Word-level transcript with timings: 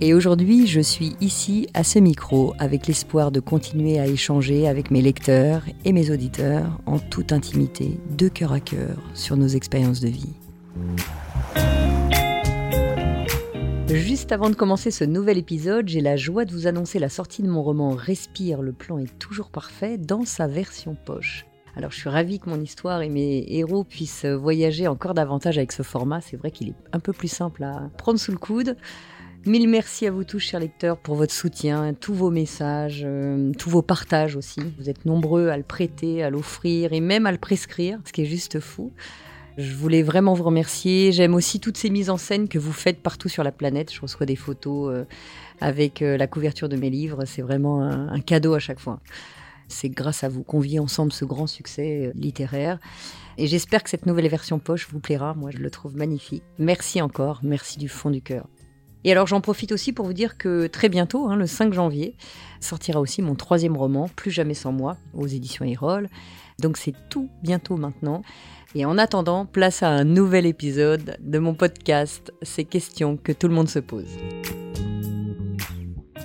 Et 0.00 0.12
aujourd'hui, 0.12 0.66
je 0.66 0.80
suis 0.80 1.14
ici 1.20 1.68
à 1.72 1.84
ce 1.84 1.98
micro 1.98 2.52
avec 2.58 2.86
l'espoir 2.88 3.30
de 3.30 3.38
continuer 3.40 4.00
à 4.00 4.06
échanger 4.06 4.66
avec 4.66 4.90
mes 4.90 5.00
lecteurs 5.00 5.62
et 5.84 5.92
mes 5.92 6.10
auditeurs 6.10 6.80
en 6.84 6.98
toute 6.98 7.32
intimité, 7.32 8.00
de 8.18 8.28
cœur 8.28 8.52
à 8.52 8.60
cœur, 8.60 8.96
sur 9.14 9.36
nos 9.36 9.46
expériences 9.46 10.00
de 10.00 10.08
vie. 10.08 10.34
Juste 13.88 14.32
avant 14.32 14.50
de 14.50 14.56
commencer 14.56 14.90
ce 14.90 15.04
nouvel 15.04 15.38
épisode, 15.38 15.88
j'ai 15.88 16.00
la 16.00 16.16
joie 16.16 16.44
de 16.44 16.52
vous 16.52 16.66
annoncer 16.66 16.98
la 16.98 17.08
sortie 17.08 17.42
de 17.42 17.48
mon 17.48 17.62
roman 17.62 17.90
Respire, 17.90 18.62
le 18.62 18.72
plan 18.72 18.98
est 18.98 19.18
toujours 19.20 19.50
parfait 19.50 19.96
dans 19.96 20.24
sa 20.24 20.48
version 20.48 20.96
poche. 21.06 21.46
Alors 21.76 21.92
je 21.92 21.98
suis 21.98 22.08
ravie 22.08 22.40
que 22.40 22.50
mon 22.50 22.60
histoire 22.60 23.02
et 23.02 23.08
mes 23.08 23.44
héros 23.48 23.84
puissent 23.84 24.26
voyager 24.26 24.88
encore 24.88 25.14
davantage 25.14 25.58
avec 25.58 25.70
ce 25.70 25.82
format. 25.82 26.20
C'est 26.20 26.36
vrai 26.36 26.50
qu'il 26.50 26.70
est 26.70 26.74
un 26.92 27.00
peu 27.00 27.12
plus 27.12 27.28
simple 27.28 27.62
à 27.62 27.90
prendre 27.96 28.18
sous 28.18 28.32
le 28.32 28.38
coude. 28.38 28.76
Mille 29.46 29.68
merci 29.68 30.06
à 30.06 30.10
vous 30.10 30.24
tous, 30.24 30.38
chers 30.38 30.58
lecteurs, 30.58 30.96
pour 30.96 31.16
votre 31.16 31.34
soutien, 31.34 31.92
tous 31.92 32.14
vos 32.14 32.30
messages, 32.30 33.02
euh, 33.04 33.52
tous 33.58 33.68
vos 33.68 33.82
partages 33.82 34.36
aussi. 34.36 34.62
Vous 34.78 34.88
êtes 34.88 35.04
nombreux 35.04 35.48
à 35.48 35.58
le 35.58 35.62
prêter, 35.62 36.22
à 36.22 36.30
l'offrir 36.30 36.94
et 36.94 37.00
même 37.00 37.26
à 37.26 37.32
le 37.32 37.36
prescrire, 37.36 37.98
ce 38.06 38.12
qui 38.12 38.22
est 38.22 38.26
juste 38.26 38.58
fou. 38.58 38.94
Je 39.58 39.74
voulais 39.74 40.02
vraiment 40.02 40.32
vous 40.32 40.44
remercier. 40.44 41.12
J'aime 41.12 41.34
aussi 41.34 41.60
toutes 41.60 41.76
ces 41.76 41.90
mises 41.90 42.08
en 42.08 42.16
scène 42.16 42.48
que 42.48 42.58
vous 42.58 42.72
faites 42.72 43.02
partout 43.02 43.28
sur 43.28 43.44
la 43.44 43.52
planète. 43.52 43.92
Je 43.92 44.00
reçois 44.00 44.24
des 44.24 44.34
photos 44.34 44.94
euh, 44.94 45.04
avec 45.60 46.00
euh, 46.00 46.16
la 46.16 46.26
couverture 46.26 46.70
de 46.70 46.76
mes 46.76 46.88
livres. 46.88 47.26
C'est 47.26 47.42
vraiment 47.42 47.82
un, 47.82 48.20
cadeau 48.20 48.54
à 48.54 48.60
chaque 48.60 48.80
fois. 48.80 49.00
C'est 49.68 49.90
grâce 49.90 50.24
à 50.24 50.30
vous 50.30 50.42
qu'on 50.42 50.60
vit 50.60 50.78
ensemble 50.78 51.12
ce 51.12 51.26
grand 51.26 51.46
succès 51.46 52.12
littéraire. 52.14 52.78
Et 53.36 53.46
j'espère 53.46 53.82
que 53.82 53.90
cette 53.90 54.06
nouvelle 54.06 54.28
version 54.28 54.58
poche 54.58 54.88
vous 54.90 55.00
plaira. 55.00 55.34
Moi, 55.34 55.50
je 55.50 55.58
le 55.58 55.70
trouve 55.70 55.96
magnifique. 55.96 56.44
Merci 56.58 57.02
encore. 57.02 57.40
Merci 57.42 57.78
du 57.78 57.90
fond 57.90 58.08
du 58.08 58.22
cœur. 58.22 58.46
Et 59.04 59.12
alors 59.12 59.26
j'en 59.26 59.40
profite 59.40 59.72
aussi 59.72 59.92
pour 59.92 60.06
vous 60.06 60.12
dire 60.12 60.38
que 60.38 60.66
très 60.66 60.88
bientôt, 60.88 61.28
hein, 61.28 61.36
le 61.36 61.46
5 61.46 61.72
janvier, 61.72 62.16
sortira 62.60 63.00
aussi 63.00 63.22
mon 63.22 63.34
troisième 63.34 63.76
roman, 63.76 64.08
Plus 64.16 64.30
jamais 64.30 64.54
sans 64.54 64.72
moi, 64.72 64.96
aux 65.12 65.26
éditions 65.26 65.64
Erol. 65.64 66.08
Donc 66.58 66.76
c'est 66.76 66.94
tout 67.10 67.28
bientôt 67.42 67.76
maintenant. 67.76 68.22
Et 68.74 68.84
en 68.84 68.98
attendant, 68.98 69.46
place 69.46 69.82
à 69.82 69.88
un 69.88 70.04
nouvel 70.04 70.46
épisode 70.46 71.16
de 71.20 71.38
mon 71.38 71.54
podcast, 71.54 72.32
ces 72.42 72.64
questions 72.64 73.16
que 73.16 73.32
tout 73.32 73.46
le 73.46 73.54
monde 73.54 73.68
se 73.68 73.78
pose. 73.78 74.08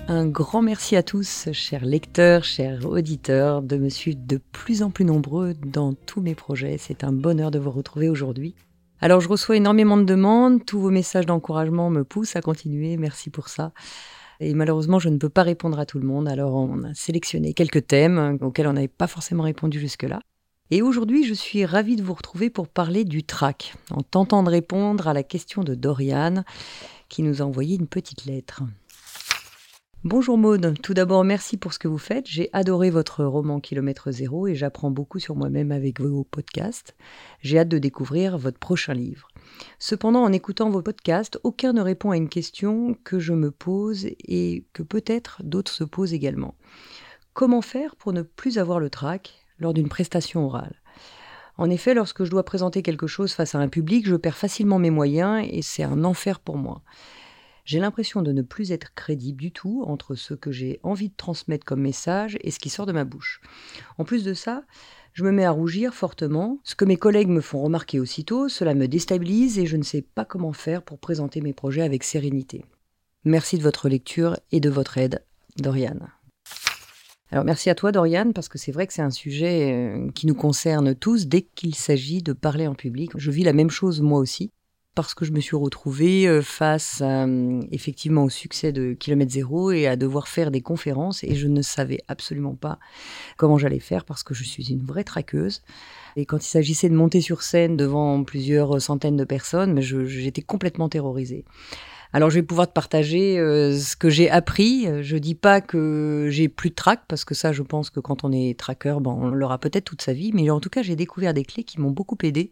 Un 0.08 0.26
grand 0.26 0.64
merci 0.64 0.96
à 0.96 1.04
tous, 1.04 1.50
chers 1.52 1.86
lecteurs, 1.86 2.44
chers 2.44 2.84
auditeurs, 2.90 3.62
de 3.62 3.78
me 3.78 3.90
suivre 3.90 4.18
de 4.26 4.40
plus 4.52 4.82
en 4.82 4.90
plus 4.90 5.06
nombreux 5.06 5.54
dans 5.54 5.94
tous 5.94 6.22
mes 6.22 6.34
projets. 6.34 6.78
C'est 6.80 7.04
un 7.04 7.12
bonheur 7.12 7.52
de 7.52 7.60
vous 7.60 7.70
retrouver 7.70 8.10
aujourd'hui. 8.10 8.56
Alors 9.02 9.22
je 9.22 9.30
reçois 9.30 9.56
énormément 9.56 9.96
de 9.96 10.04
demandes, 10.04 10.66
tous 10.66 10.80
vos 10.80 10.90
messages 10.90 11.26
d'encouragement 11.26 11.90
me 11.90 12.04
poussent 12.04 12.36
à 12.36 12.42
continuer, 12.42 12.98
merci 12.98 13.30
pour 13.30 13.48
ça. 13.48 13.72
Et 14.42 14.54
malheureusement, 14.54 15.00
je 15.00 15.08
ne 15.08 15.18
peux 15.18 15.30
pas 15.30 15.44
répondre 15.44 15.80
à 15.80 15.86
tout 15.86 16.00
le 16.00 16.06
monde, 16.06 16.28
alors 16.28 16.56
on 16.56 16.84
a 16.84 16.94
sélectionné 16.94 17.54
quelques 17.54 17.88
thèmes 17.88 18.38
auxquels 18.42 18.68
on 18.68 18.74
n'avait 18.74 18.90
pas 18.90 19.08
forcément 19.08 19.44
répondu 19.44 19.80
jusque-là. 19.80 20.20
Et 20.72 20.82
aujourd'hui, 20.82 21.26
je 21.26 21.34
suis 21.34 21.66
ravie 21.66 21.96
de 21.96 22.04
vous 22.04 22.14
retrouver 22.14 22.50
pour 22.50 22.68
parler 22.68 23.06
du 23.06 23.24
trac, 23.24 23.74
en 23.90 24.02
tentant 24.02 24.44
de 24.44 24.50
répondre 24.50 25.08
à 25.08 25.14
la 25.14 25.24
question 25.24 25.64
de 25.64 25.76
Doriane, 25.76 26.44
qui 27.08 27.24
nous 27.24 27.42
a 27.42 27.46
envoyé 27.46 27.78
une 27.78 27.88
petite 27.88 28.26
lettre. 28.26 28.64
Bonjour 30.06 30.38
Maude, 30.38 30.76
tout 30.82 30.94
d'abord 30.94 31.26
merci 31.26 31.58
pour 31.58 31.74
ce 31.74 31.80
que 31.80 31.90
vous 31.90 31.98
faites. 31.98 32.26
J'ai 32.26 32.50
adoré 32.54 32.90
votre 32.90 33.26
roman 33.26 33.60
Kilomètre 33.60 34.12
Zéro 34.12 34.48
et 34.48 34.56
j'apprends 34.56 34.92
beaucoup 34.92 35.20
sur 35.20 35.36
moi-même 35.36 35.74
avec 35.74 36.00
vos 36.00 36.24
podcasts. 36.24 36.96
J'ai 37.42 37.60
hâte 37.60 37.68
de 37.68 37.80
découvrir 37.80 38.38
votre 38.38 38.60
prochain 38.60 38.94
livre. 38.94 39.28
Cependant, 39.78 40.24
en 40.24 40.32
écoutant 40.32 40.70
vos 40.70 40.82
podcasts, 40.82 41.38
aucun 41.44 41.74
ne 41.74 41.82
répond 41.82 42.12
à 42.12 42.16
une 42.16 42.30
question 42.30 42.96
que 43.04 43.20
je 43.20 43.34
me 43.34 43.52
pose 43.52 44.06
et 44.24 44.64
que 44.72 44.84
peut-être 44.84 45.42
d'autres 45.44 45.74
se 45.74 45.84
posent 45.84 46.14
également. 46.14 46.56
Comment 47.34 47.62
faire 47.62 47.98
pour 47.98 48.14
ne 48.14 48.22
plus 48.22 48.58
avoir 48.58 48.80
le 48.80 48.90
trac 48.90 49.34
lors 49.60 49.74
d'une 49.74 49.90
prestation 49.90 50.46
orale? 50.46 50.82
En 51.58 51.70
effet, 51.70 51.94
lorsque 51.94 52.24
je 52.24 52.32
dois 52.32 52.46
présenter 52.46 52.84
quelque 52.84 53.08
chose 53.08 53.34
face 53.34 53.54
à 53.54 53.60
un 53.60 53.68
public, 53.68 54.08
je 54.08 54.16
perds 54.16 54.38
facilement 54.38 54.80
mes 54.80 54.92
moyens 54.92 55.46
et 55.52 55.62
c'est 55.62 55.84
un 55.84 56.06
enfer 56.06 56.40
pour 56.40 56.56
moi. 56.56 56.84
J'ai 57.70 57.80
l'impression 57.80 58.24
de 58.24 58.32
ne 58.32 58.42
plus 58.42 58.72
être 58.72 58.96
crédible 58.96 59.40
du 59.40 59.52
tout 59.52 59.84
entre 59.86 60.16
ce 60.16 60.34
que 60.34 60.52
j'ai 60.52 60.80
envie 60.82 61.10
de 61.10 61.16
transmettre 61.16 61.64
comme 61.64 61.82
message 61.82 62.36
et 62.42 62.50
ce 62.50 62.58
qui 62.58 62.68
sort 62.68 62.88
de 62.88 62.92
ma 62.92 63.04
bouche. 63.04 63.42
En 64.00 64.06
plus 64.06 64.24
de 64.24 64.34
ça, 64.34 64.64
je 65.14 65.24
me 65.24 65.32
mets 65.32 65.46
à 65.46 65.52
rougir 65.52 65.94
fortement. 65.94 66.58
Ce 66.64 66.74
que 66.74 66.84
mes 66.84 66.98
collègues 66.98 67.28
me 67.28 67.42
font 67.42 67.62
remarquer 67.62 68.00
aussitôt, 68.00 68.50
cela 68.50 68.74
me 68.74 68.88
déstabilise 68.88 69.60
et 69.60 69.68
je 69.68 69.78
ne 69.78 69.84
sais 69.84 70.02
pas 70.02 70.26
comment 70.26 70.52
faire 70.52 70.82
pour 70.82 70.98
présenter 70.98 71.42
mes 71.42 71.54
projets 71.54 71.84
avec 71.84 72.04
sérénité. 72.04 72.66
Merci 73.24 73.60
de 73.60 73.64
votre 73.64 73.88
lecture 73.88 74.36
et 74.52 74.60
de 74.60 74.70
votre 74.72 74.98
aide, 74.98 75.24
Doriane. 75.58 76.10
Alors 77.30 77.46
merci 77.46 77.70
à 77.70 77.76
toi 77.76 77.92
Doriane 77.92 78.34
parce 78.34 78.50
que 78.50 78.58
c'est 78.58 78.72
vrai 78.72 78.88
que 78.88 78.94
c'est 78.94 79.04
un 79.04 79.12
sujet 79.12 79.72
euh, 79.72 80.10
qui 80.16 80.26
nous 80.26 80.34
concerne 80.34 80.96
tous 80.96 81.28
dès 81.28 81.44
qu'il 81.44 81.76
s'agit 81.76 82.24
de 82.24 82.34
parler 82.34 82.66
en 82.66 82.74
public. 82.74 83.12
Je 83.16 83.30
vis 83.30 83.44
la 83.44 83.54
même 83.54 83.70
chose 83.70 84.02
moi 84.02 84.18
aussi 84.18 84.50
parce 85.02 85.14
que 85.14 85.26
je 85.26 85.32
me 85.32 85.40
suis 85.40 85.56
retrouvée 85.56 86.28
euh, 86.28 86.42
face 86.42 87.02
euh, 87.02 87.62
effectivement 87.72 88.24
au 88.24 88.30
succès 88.30 88.72
de 88.72 88.94
Kilomètre 88.94 89.32
Zéro 89.32 89.72
et 89.72 89.88
à 89.88 89.96
devoir 89.96 90.28
faire 90.28 90.52
des 90.52 90.62
conférences 90.62 91.24
et 91.24 91.36
je 91.36 91.48
ne 91.48 91.62
savais 91.62 92.00
absolument 92.08 92.56
pas 92.56 92.80
comment 93.38 93.58
j'allais 93.58 93.80
faire 93.80 94.04
parce 94.04 94.24
que 94.24 94.34
je 94.34 94.44
suis 94.44 94.72
une 94.72 94.84
vraie 94.84 95.04
traqueuse. 95.06 95.62
Et 96.16 96.26
quand 96.26 96.44
il 96.44 96.50
s'agissait 96.50 96.90
de 96.90 96.96
monter 96.96 97.22
sur 97.22 97.44
scène 97.44 97.78
devant 97.78 98.24
plusieurs 98.24 98.82
centaines 98.82 99.16
de 99.16 99.24
personnes, 99.24 99.80
j'étais 99.80 100.42
complètement 100.42 100.90
terrorisée. 100.90 101.46
Alors 102.12 102.32
je 102.32 102.36
vais 102.36 102.44
pouvoir 102.44 102.68
te 102.68 102.74
partager 102.74 103.38
euh, 103.38 103.78
ce 103.78 103.96
que 103.96 104.10
j'ai 104.10 104.32
appris. 104.32 104.88
Je 105.04 105.18
dis 105.18 105.36
pas 105.36 105.62
que 105.62 106.28
j'ai 106.32 106.50
plus 106.50 106.72
de 106.72 106.76
trac 106.76 107.02
parce 107.08 107.24
que 107.24 107.36
ça, 107.36 107.52
je 107.52 107.62
pense 107.62 107.92
que 107.92 108.00
quand 108.00 108.24
on 108.24 108.32
est 108.32 108.58
tracker, 108.58 108.98
ben, 109.00 109.12
on 109.12 109.30
l'aura 109.30 109.60
peut-être 109.60 109.86
toute 109.86 110.02
sa 110.02 110.14
vie. 110.14 110.32
Mais 110.34 110.50
en 110.50 110.60
tout 110.60 110.70
cas, 110.70 110.82
j'ai 110.82 110.96
découvert 110.96 111.36
des 111.36 111.46
clés 111.46 111.64
qui 111.64 111.80
m'ont 111.80 111.92
beaucoup 111.92 112.18
aidé 112.24 112.50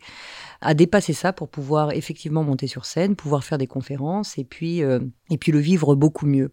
à 0.61 0.75
dépasser 0.75 1.13
ça 1.13 1.33
pour 1.33 1.49
pouvoir 1.49 1.91
effectivement 1.93 2.43
monter 2.43 2.67
sur 2.67 2.85
scène, 2.85 3.15
pouvoir 3.15 3.43
faire 3.43 3.57
des 3.57 3.67
conférences 3.67 4.37
et 4.37 4.43
puis 4.43 4.83
euh, 4.83 4.99
et 5.31 5.39
puis 5.39 5.51
le 5.51 5.59
vivre 5.59 5.95
beaucoup 5.95 6.27
mieux. 6.27 6.51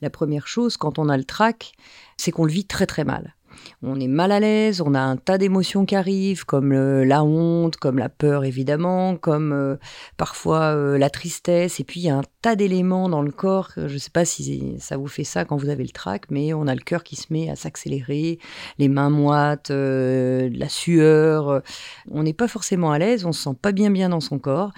La 0.00 0.10
première 0.10 0.46
chose 0.46 0.76
quand 0.76 0.98
on 0.98 1.08
a 1.08 1.16
le 1.16 1.24
trac, 1.24 1.72
c'est 2.16 2.30
qu'on 2.30 2.44
le 2.44 2.52
vit 2.52 2.64
très 2.64 2.86
très 2.86 3.04
mal 3.04 3.34
on 3.82 3.98
est 3.98 4.08
mal 4.08 4.32
à 4.32 4.40
l'aise, 4.40 4.80
on 4.80 4.94
a 4.94 5.00
un 5.00 5.16
tas 5.16 5.38
d'émotions 5.38 5.86
qui 5.86 5.96
arrivent, 5.96 6.44
comme 6.44 6.72
la 6.72 7.24
honte, 7.24 7.76
comme 7.76 7.98
la 7.98 8.08
peur 8.08 8.44
évidemment, 8.44 9.16
comme 9.16 9.52
euh, 9.52 9.76
parfois 10.16 10.74
euh, 10.74 10.98
la 10.98 11.10
tristesse, 11.10 11.80
et 11.80 11.84
puis 11.84 12.00
il 12.00 12.02
y 12.04 12.10
a 12.10 12.16
un 12.16 12.24
tas 12.42 12.56
d'éléments 12.56 13.08
dans 13.08 13.22
le 13.22 13.32
corps, 13.32 13.70
je 13.76 13.92
ne 13.92 13.98
sais 13.98 14.10
pas 14.10 14.24
si 14.24 14.78
ça 14.78 14.96
vous 14.96 15.06
fait 15.06 15.24
ça 15.24 15.44
quand 15.44 15.56
vous 15.56 15.68
avez 15.68 15.84
le 15.84 15.90
trac, 15.90 16.24
mais 16.30 16.52
on 16.52 16.66
a 16.66 16.74
le 16.74 16.80
cœur 16.80 17.02
qui 17.02 17.16
se 17.16 17.32
met 17.32 17.50
à 17.50 17.56
s'accélérer, 17.56 18.38
les 18.78 18.88
mains 18.88 19.10
moites, 19.10 19.70
euh, 19.70 20.50
la 20.52 20.68
sueur, 20.68 21.62
on 22.10 22.22
n'est 22.22 22.32
pas 22.32 22.48
forcément 22.48 22.92
à 22.92 22.98
l'aise, 22.98 23.24
on 23.24 23.32
se 23.32 23.42
sent 23.42 23.56
pas 23.60 23.72
bien 23.72 23.90
bien 23.90 24.08
dans 24.08 24.20
son 24.20 24.38
corps, 24.38 24.72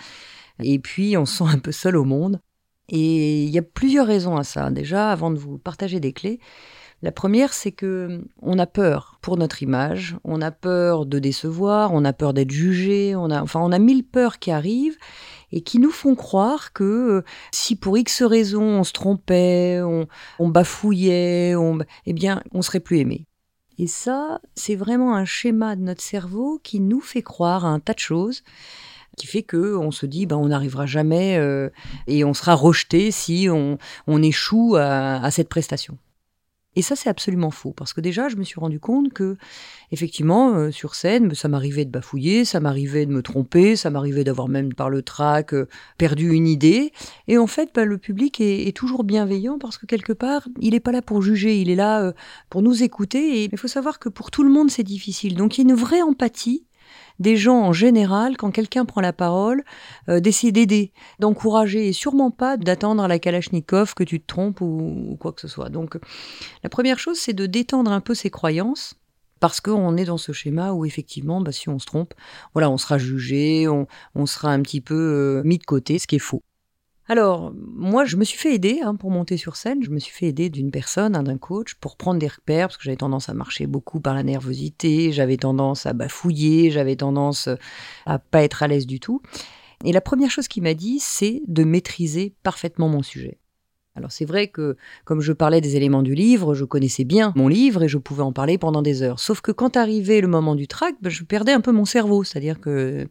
et 0.63 0.79
puis 0.79 1.17
on 1.17 1.27
se 1.27 1.39
sent 1.39 1.51
un 1.53 1.59
peu 1.59 1.73
seul 1.73 1.97
au 1.97 2.05
monde. 2.05 2.41
Et 2.89 3.45
il 3.45 3.51
y 3.51 3.59
a 3.59 3.63
plusieurs 3.63 4.07
raisons 4.07 4.37
à 4.37 4.45
ça. 4.45 4.71
Déjà, 4.71 5.11
avant 5.11 5.31
de 5.31 5.39
vous 5.39 5.57
partager 5.57 5.99
des 5.99 6.13
clés, 6.13 6.41
la 7.03 7.11
première, 7.11 7.53
c'est 7.53 7.73
que 7.73 8.25
on 8.41 8.59
a 8.61 8.67
peur 8.67 9.19
pour 9.23 9.37
notre 9.37 9.63
image, 9.63 10.17
on 10.23 10.41
a 10.41 10.53
peur 10.53 11.05
de 11.05 11.19
décevoir, 11.19 11.93
on 11.93 12.05
a 12.05 12.13
peur 12.13 12.33
d'être 12.33 12.53
jugé, 12.53 13.17
on 13.17 13.31
a, 13.31 13.43
enfin, 13.43 13.61
on 13.61 13.73
a 13.73 13.79
mille 13.81 14.05
peurs 14.05 14.39
qui 14.39 14.53
arrivent 14.53 14.97
et 15.51 15.63
qui 15.63 15.81
nous 15.81 15.91
font 15.91 16.15
croire 16.15 16.73
que 16.73 16.85
euh, 16.85 17.25
si 17.51 17.75
pour 17.75 17.99
X 17.99 18.23
raisons 18.23 18.63
on 18.63 18.85
se 18.85 18.93
trompait, 18.93 19.81
on, 19.83 20.49
bafouillait, 20.49 21.57
on, 21.57 21.79
eh 22.07 22.13
bien, 22.13 22.43
on 22.53 22.63
serait 22.63 22.81
plus 22.81 22.99
aimé. 22.99 23.27
Et 23.79 23.89
ça, 23.89 24.41
c'est 24.55 24.77
vraiment 24.77 25.17
un 25.17 25.25
schéma 25.25 25.75
de 25.75 25.83
notre 25.83 26.03
cerveau 26.03 26.61
qui 26.63 26.79
nous 26.79 27.01
fait 27.01 27.23
croire 27.23 27.65
à 27.65 27.69
un 27.69 27.81
tas 27.81 27.95
de 27.95 27.99
choses 27.99 28.45
qui 29.17 29.27
fait 29.27 29.43
que 29.43 29.77
on 29.77 29.91
se 29.91 30.07
dit 30.07 30.25
ben 30.25 30.37
on 30.37 30.49
n'arrivera 30.49 30.87
jamais 30.87 31.37
euh, 31.37 31.69
et 32.07 32.25
on 32.25 32.33
sera 32.33 32.55
rejeté 32.55 33.11
si 33.11 33.49
on, 33.51 33.77
on 34.07 34.23
échoue 34.23 34.77
à, 34.77 35.31
cette 35.31 35.49
prestation. 35.49 35.99
Et 36.75 36.83
ça, 36.83 36.97
c'est 36.97 37.11
absolument 37.11 37.51
faux, 37.51 37.73
parce 37.73 37.93
que 37.93 38.01
déjà, 38.01 38.29
je 38.29 38.37
me 38.37 38.45
suis 38.45 38.59
rendu 38.59 38.81
compte 38.81 39.13
que, 39.13 39.37
effectivement, 39.91 40.55
euh, 40.55 40.71
sur 40.71 40.95
scène, 40.95 41.35
ça 41.35 41.49
m'arrivait 41.49 41.85
de 41.85 41.91
bafouiller, 41.91 42.47
ça 42.47 42.61
m'arrivait 42.61 43.05
de 43.05 43.13
me 43.13 43.23
tromper, 43.23 43.77
ça 43.77 43.91
m'arrivait 43.91 44.25
d'avoir 44.25 44.49
même 44.49 44.73
par 44.73 44.89
le 44.89 45.03
trac 45.03 45.53
euh, 45.53 45.69
perdu 45.99 46.33
une 46.33 46.49
idée. 46.49 46.93
Et 47.29 47.37
en 47.37 47.47
fait, 47.47 47.71
ben, 47.75 47.85
le 47.85 47.99
public 47.99 48.41
est, 48.41 48.75
toujours 48.75 49.05
bienveillant 49.05 49.59
parce 49.59 49.77
que 49.77 49.85
quelque 49.85 50.15
part, 50.15 50.49
il 50.61 50.71
n'est 50.71 50.81
pas 50.81 50.93
là 50.93 51.03
pour 51.03 51.21
juger, 51.21 51.61
il 51.61 51.69
est 51.69 51.77
là 51.77 52.15
pour 52.49 52.63
nous 52.63 52.83
écouter. 52.83 53.43
Et 53.43 53.49
il 53.53 53.59
faut 53.59 53.69
savoir 53.69 53.99
que 53.99 54.09
pour 54.09 54.31
tout 54.31 54.43
le 54.43 54.51
monde, 54.51 54.71
c'est 54.71 54.83
difficile. 54.83 55.37
Donc, 55.37 55.59
il 55.59 55.67
y 55.67 55.71
a 55.71 55.71
une 55.71 55.79
vraie 55.79 56.01
empathie 56.01 56.65
des 57.23 57.37
gens 57.37 57.61
en 57.61 57.73
général, 57.73 58.37
quand 58.37 58.51
quelqu'un 58.51 58.85
prend 58.85 59.01
la 59.01 59.13
parole, 59.13 59.65
euh, 60.09 60.21
d'essayer 60.21 60.53
d'aider, 60.53 60.93
d'encourager 61.19 61.89
et 61.89 61.93
sûrement 61.93 62.31
pas 62.31 62.57
d'attendre 62.57 63.03
à 63.03 63.09
la 63.09 63.19
Kalachnikov 63.19 63.95
que 63.95 64.05
tu 64.05 64.21
te 64.21 64.27
trompes 64.27 64.61
ou, 64.61 65.17
quoi 65.19 65.33
que 65.33 65.41
ce 65.41 65.49
soit. 65.49 65.71
Donc 65.71 65.99
la 66.63 66.69
première 66.69 66.99
chose, 66.99 67.19
c'est 67.19 67.33
de 67.33 67.47
détendre 67.47 67.91
un 67.91 68.01
peu 68.01 68.15
ses 68.15 68.31
croyances 68.31 68.95
parce 69.41 69.61
qu'on 69.61 69.97
est 69.97 70.05
dans 70.05 70.19
ce 70.19 70.33
schéma 70.33 70.73
où 70.73 70.85
effectivement, 70.85 71.41
bah, 71.41 71.51
si 71.51 71.69
on 71.69 71.79
se 71.79 71.87
trompe, 71.87 72.15
voilà, 72.53 72.71
on 72.71 72.79
sera 72.79 72.99
jugé, 72.99 73.67
on, 73.69 74.27
sera 74.27 74.53
un 74.53 74.61
petit 74.61 74.81
peu 74.81 74.95
euh, 74.95 75.43
mis 75.45 75.59
de 75.59 75.65
côté, 75.65 75.99
ce 75.99 76.07
qui 76.07 76.17
est 76.17 76.21
faux. 76.21 76.43
Alors, 77.13 77.53
moi, 77.55 78.07
je 78.07 78.17
me 78.17 78.25
suis 78.25 78.39
fait 78.39 78.55
aider 78.55 78.81
hein, 78.83 78.95
pour 78.95 79.11
monter 79.11 79.37
sur 79.37 79.57
scène. 79.57 79.83
Je 79.83 79.91
me 79.91 79.99
suis 79.99 80.15
fait 80.15 80.29
aider 80.29 80.49
d'une 80.49 80.71
personne, 80.71 81.15
hein, 81.15 81.23
d'un 81.23 81.37
coach, 81.37 81.75
pour 81.75 81.99
prendre 81.99 82.19
des 82.19 82.27
repères, 82.27 82.69
parce 82.69 82.79
que 82.79 82.85
j'avais 82.85 82.97
tendance 82.97 83.29
à 83.29 83.35
marcher 83.35 83.67
beaucoup 83.67 84.01
par 84.01 84.15
la 84.15 84.23
nervosité, 84.23 85.13
j'avais 85.13 85.37
tendance 85.37 85.85
à 85.85 85.93
bafouiller, 85.93 86.71
j'avais 86.71 86.97
tendance 86.97 87.51
à 88.07 88.19
pas 88.19 88.43
être 88.43 88.63
à 88.63 88.67
l'aise 88.67 88.87
du 88.87 88.99
tout. 88.99 89.21
Et 89.85 89.93
la 89.93 90.01
première 90.01 90.31
chose 90.31 90.49
qu'il 90.49 90.63
m'a 90.63 90.73
dit, 90.73 91.01
c'est 91.01 91.43
de 91.49 91.65
maîtriser 91.65 92.35
parfaitement 92.43 92.89
mon 92.89 93.03
sujet. 93.03 93.39
Alors 93.95 94.11
c'est 94.11 94.25
vrai 94.25 94.49
que, 94.49 94.79
comme 95.05 95.21
je 95.21 95.35
parlais 95.35 95.61
des 95.61 95.77
éléments 95.77 96.03
du 96.03 96.15
livre, 96.15 96.55
je 96.55 96.65
connaissais 96.65 97.05
bien 97.05 97.35
mon 97.37 97.47
livre 97.47 97.83
et 97.83 97.89
je 97.89 97.99
pouvais 97.99 98.23
en 98.23 98.33
parler 98.33 98.57
pendant 98.57 98.81
des 98.81 99.03
heures. 99.03 99.21
Sauf 99.21 99.43
que 99.43 99.53
quand 99.53 99.77
arrivait 99.77 100.23
le 100.23 100.29
moment 100.29 100.55
du 100.55 100.67
trac, 100.67 100.95
ben, 101.03 101.11
je 101.11 101.25
perdais 101.25 101.53
un 101.53 101.61
peu 101.61 101.73
mon 101.73 101.85
cerveau, 101.85 102.25
c'est-à-dire 102.25 102.59
que 102.59 103.07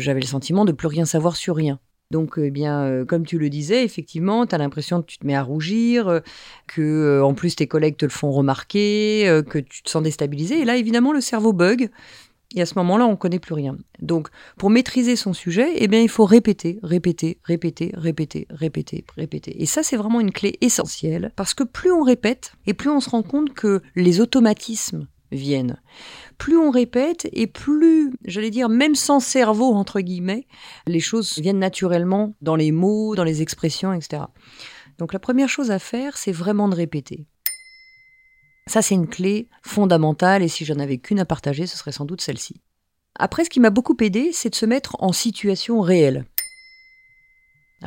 j'avais 0.00 0.18
le 0.18 0.26
sentiment 0.26 0.64
de 0.64 0.72
plus 0.72 0.88
rien 0.88 1.04
savoir 1.04 1.36
sur 1.36 1.54
rien. 1.54 1.78
Donc, 2.10 2.34
eh 2.36 2.50
bien, 2.50 2.82
euh, 2.84 3.04
comme 3.04 3.26
tu 3.26 3.38
le 3.38 3.50
disais, 3.50 3.84
effectivement, 3.84 4.46
tu 4.46 4.54
as 4.54 4.58
l'impression 4.58 5.02
que 5.02 5.06
tu 5.06 5.18
te 5.18 5.26
mets 5.26 5.34
à 5.34 5.42
rougir, 5.42 6.06
euh, 6.08 6.20
que 6.68 6.80
euh, 6.80 7.24
en 7.24 7.34
plus 7.34 7.56
tes 7.56 7.66
collègues 7.66 7.96
te 7.96 8.04
le 8.04 8.10
font 8.10 8.30
remarquer, 8.30 9.42
que 9.48 9.58
tu 9.58 9.82
te 9.82 9.90
sens 9.90 10.02
déstabilisé. 10.02 10.60
Et 10.60 10.64
là, 10.64 10.76
évidemment, 10.76 11.12
le 11.12 11.20
cerveau 11.20 11.52
bug. 11.52 11.90
Et 12.54 12.62
à 12.62 12.66
ce 12.66 12.74
moment-là, 12.76 13.06
on 13.06 13.12
ne 13.12 13.16
connaît 13.16 13.40
plus 13.40 13.54
rien. 13.54 13.76
Donc, 14.00 14.28
pour 14.56 14.70
maîtriser 14.70 15.16
son 15.16 15.32
sujet, 15.32 15.68
eh 15.74 15.88
bien, 15.88 16.00
il 16.00 16.08
faut 16.08 16.24
répéter, 16.24 16.78
répéter, 16.82 17.40
répéter, 17.42 17.90
répéter, 17.96 18.46
répéter, 18.50 19.04
répéter. 19.16 19.60
Et 19.60 19.66
ça, 19.66 19.82
c'est 19.82 19.96
vraiment 19.96 20.20
une 20.20 20.30
clé 20.30 20.56
essentielle, 20.60 21.32
parce 21.34 21.54
que 21.54 21.64
plus 21.64 21.90
on 21.90 22.02
répète, 22.02 22.52
et 22.66 22.72
plus 22.72 22.88
on 22.88 23.00
se 23.00 23.10
rend 23.10 23.24
compte 23.24 23.52
que 23.52 23.82
les 23.96 24.20
automatismes 24.20 25.08
viennent 25.32 25.80
plus 26.38 26.56
on 26.56 26.70
répète 26.70 27.28
et 27.32 27.46
plus, 27.46 28.12
j'allais 28.24 28.50
dire, 28.50 28.68
même 28.68 28.94
sans 28.94 29.20
cerveau, 29.20 29.74
entre 29.74 30.00
guillemets, 30.00 30.46
les 30.86 31.00
choses 31.00 31.38
viennent 31.38 31.58
naturellement 31.58 32.34
dans 32.40 32.56
les 32.56 32.72
mots, 32.72 33.14
dans 33.14 33.24
les 33.24 33.42
expressions, 33.42 33.92
etc. 33.92 34.24
Donc 34.98 35.12
la 35.12 35.18
première 35.18 35.48
chose 35.48 35.70
à 35.70 35.78
faire, 35.78 36.16
c'est 36.16 36.32
vraiment 36.32 36.68
de 36.68 36.74
répéter. 36.74 37.26
Ça, 38.66 38.82
c'est 38.82 38.94
une 38.94 39.08
clé 39.08 39.48
fondamentale 39.62 40.42
et 40.42 40.48
si 40.48 40.64
j'en 40.64 40.78
avais 40.78 40.98
qu'une 40.98 41.20
à 41.20 41.24
partager, 41.24 41.66
ce 41.66 41.76
serait 41.76 41.92
sans 41.92 42.04
doute 42.04 42.20
celle-ci. 42.20 42.60
Après, 43.14 43.44
ce 43.44 43.50
qui 43.50 43.60
m'a 43.60 43.70
beaucoup 43.70 43.96
aidé, 44.00 44.30
c'est 44.32 44.50
de 44.50 44.54
se 44.54 44.66
mettre 44.66 44.96
en 44.98 45.12
situation 45.12 45.80
réelle. 45.80 46.26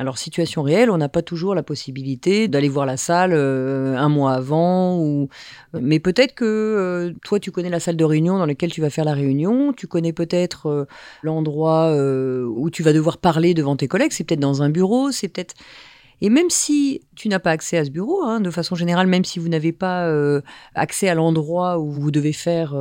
Alors, 0.00 0.16
situation 0.16 0.62
réelle, 0.62 0.90
on 0.90 0.96
n'a 0.96 1.10
pas 1.10 1.20
toujours 1.20 1.54
la 1.54 1.62
possibilité 1.62 2.48
d'aller 2.48 2.70
voir 2.70 2.86
la 2.86 2.96
salle 2.96 3.32
euh, 3.34 3.94
un 3.98 4.08
mois 4.08 4.32
avant, 4.32 4.98
ou... 4.98 5.28
mais 5.78 5.98
peut-être 5.98 6.34
que 6.34 6.46
euh, 6.46 7.12
toi, 7.22 7.38
tu 7.38 7.50
connais 7.50 7.68
la 7.68 7.80
salle 7.80 7.98
de 7.98 8.04
réunion 8.04 8.38
dans 8.38 8.46
laquelle 8.46 8.72
tu 8.72 8.80
vas 8.80 8.88
faire 8.88 9.04
la 9.04 9.12
réunion, 9.12 9.74
tu 9.74 9.86
connais 9.86 10.14
peut-être 10.14 10.68
euh, 10.68 10.86
l'endroit 11.22 11.94
où 11.94 12.70
tu 12.70 12.82
vas 12.82 12.94
devoir 12.94 13.18
parler 13.18 13.52
devant 13.52 13.76
tes 13.76 13.88
collègues, 13.88 14.12
c'est 14.12 14.24
peut-être 14.24 14.40
dans 14.40 14.62
un 14.62 14.70
bureau, 14.70 15.12
c'est 15.12 15.28
peut-être... 15.28 15.54
Et 16.22 16.30
même 16.30 16.48
si 16.48 17.02
tu 17.14 17.28
n'as 17.28 17.38
pas 17.38 17.50
accès 17.50 17.76
à 17.76 17.84
ce 17.84 17.90
bureau, 17.90 18.22
hein, 18.22 18.40
de 18.40 18.50
façon 18.50 18.76
générale, 18.76 19.06
même 19.06 19.26
si 19.26 19.38
vous 19.38 19.48
n'avez 19.48 19.72
pas 19.72 20.10
accès 20.74 21.10
à 21.10 21.14
l'endroit 21.14 21.78
où 21.78 21.90
vous 21.90 22.10
devez 22.10 22.32
faire 22.32 22.74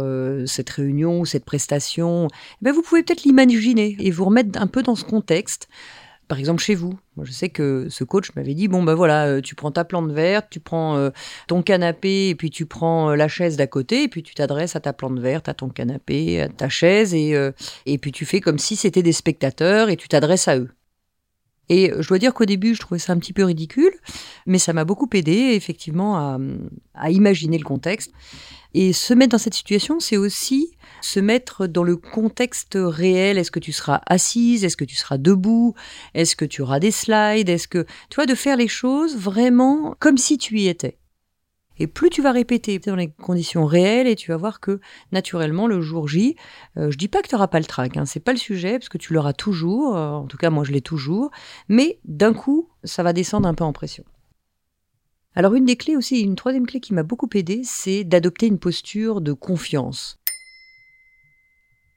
cette 0.45 0.69
réunion 0.69 1.19
ou 1.19 1.25
cette 1.25 1.43
prestation, 1.43 2.27
eh 2.31 2.57
ben 2.61 2.73
vous 2.73 2.81
pouvez 2.81 3.03
peut-être 3.03 3.23
l'imaginer 3.23 3.97
et 3.99 4.09
vous 4.09 4.23
remettre 4.23 4.61
un 4.61 4.67
peu 4.67 4.83
dans 4.83 4.95
ce 4.95 5.03
contexte 5.03 5.67
par 6.29 6.39
exemple 6.39 6.63
chez 6.63 6.75
vous. 6.75 6.97
Moi, 7.17 7.25
je 7.25 7.33
sais 7.33 7.49
que 7.49 7.87
ce 7.89 8.05
coach 8.05 8.33
m'avait 8.35 8.53
dit 8.53 8.69
bon 8.69 8.83
ben 8.83 8.93
voilà, 8.93 9.25
euh, 9.25 9.41
tu 9.41 9.55
prends 9.55 9.71
ta 9.71 9.83
plante 9.83 10.11
verte, 10.11 10.47
tu 10.49 10.61
prends 10.61 10.95
euh, 10.95 11.09
ton 11.47 11.63
canapé 11.63 12.29
et 12.29 12.35
puis 12.35 12.51
tu 12.51 12.65
prends 12.65 13.09
euh, 13.09 13.15
la 13.15 13.27
chaise 13.27 13.57
d'à 13.57 13.67
côté 13.67 14.03
et 14.03 14.07
puis 14.07 14.23
tu 14.23 14.35
t'adresses 14.35 14.75
à 14.77 14.79
ta 14.79 14.93
plante 14.93 15.19
verte, 15.19 15.49
à 15.49 15.55
ton 15.55 15.69
canapé, 15.69 16.39
à 16.41 16.47
ta 16.47 16.69
chaise 16.69 17.13
et 17.13 17.35
et 17.85 17.97
puis 17.97 18.11
tu 18.11 18.25
fais 18.25 18.41
comme 18.41 18.59
si 18.59 18.75
c'était 18.75 19.03
des 19.03 19.11
spectateurs 19.11 19.89
et 19.89 19.97
tu 19.97 20.07
t'adresses 20.07 20.47
à 20.47 20.57
eux. 20.57 20.69
Et 21.69 21.91
je 21.97 22.07
dois 22.07 22.17
dire 22.17 22.33
qu'au 22.33 22.45
début, 22.45 22.73
je 22.73 22.79
trouvais 22.79 22.99
ça 22.99 23.13
un 23.13 23.19
petit 23.19 23.33
peu 23.33 23.43
ridicule, 23.43 23.93
mais 24.45 24.57
ça 24.57 24.73
m'a 24.73 24.85
beaucoup 24.85 25.07
aidé 25.13 25.53
effectivement 25.53 26.17
à, 26.95 27.09
imaginer 27.11 27.57
le 27.57 27.63
contexte. 27.63 28.11
Et 28.73 28.93
se 28.93 29.13
mettre 29.13 29.31
dans 29.31 29.39
cette 29.39 29.55
situation, 29.55 29.99
c'est 29.99 30.17
aussi 30.17 30.71
se 31.01 31.19
mettre 31.19 31.65
dans 31.65 31.83
le 31.83 31.95
contexte 31.95 32.73
réel. 32.75 33.37
Est-ce 33.37 33.51
que 33.51 33.59
tu 33.59 33.71
seras 33.71 34.01
assise? 34.05 34.63
Est-ce 34.63 34.77
que 34.77 34.85
tu 34.85 34.95
seras 34.95 35.17
debout? 35.17 35.73
Est-ce 36.13 36.35
que 36.35 36.45
tu 36.45 36.61
auras 36.61 36.79
des 36.79 36.91
slides? 36.91 37.49
Est-ce 37.49 37.67
que 37.67 37.85
tu 38.09 38.15
vois 38.15 38.25
de 38.25 38.35
faire 38.35 38.57
les 38.57 38.67
choses 38.67 39.15
vraiment 39.15 39.95
comme 39.99 40.17
si 40.17 40.37
tu 40.37 40.59
y 40.59 40.67
étais. 40.67 40.97
Et 41.79 41.87
plus 41.87 42.09
tu 42.09 42.21
vas 42.21 42.31
répéter 42.31 42.77
dans 42.79 42.95
les 42.95 43.09
conditions 43.09 43.65
réelles, 43.65 44.07
et 44.07 44.15
tu 44.15 44.31
vas 44.31 44.37
voir 44.37 44.59
que 44.59 44.79
naturellement 45.11 45.65
le 45.65 45.81
jour 45.81 46.07
J, 46.07 46.35
euh, 46.77 46.91
je 46.91 46.97
dis 46.97 47.07
pas 47.07 47.21
que 47.21 47.29
tu 47.29 47.35
n'auras 47.35 47.47
pas 47.47 47.59
le 47.59 47.65
trac, 47.65 47.95
hein, 47.97 48.05
c'est 48.05 48.19
pas 48.19 48.33
le 48.33 48.37
sujet 48.37 48.77
parce 48.77 48.89
que 48.89 48.97
tu 48.97 49.13
l'auras 49.13 49.33
toujours. 49.33 49.95
Euh, 49.95 50.11
en 50.11 50.27
tout 50.27 50.37
cas, 50.37 50.49
moi 50.49 50.63
je 50.63 50.71
l'ai 50.71 50.81
toujours. 50.81 51.31
Mais 51.69 51.99
d'un 52.05 52.33
coup, 52.33 52.69
ça 52.83 53.03
va 53.03 53.13
descendre 53.13 53.47
un 53.47 53.53
peu 53.53 53.63
en 53.63 53.73
pression. 53.73 54.03
Alors 55.35 55.53
une 55.53 55.65
des 55.65 55.77
clés 55.77 55.95
aussi, 55.95 56.21
une 56.21 56.35
troisième 56.35 56.65
clé 56.65 56.79
qui 56.79 56.93
m'a 56.93 57.03
beaucoup 57.03 57.29
aidé, 57.33 57.61
c'est 57.63 58.03
d'adopter 58.03 58.47
une 58.47 58.59
posture 58.59 59.21
de 59.21 59.31
confiance. 59.31 60.19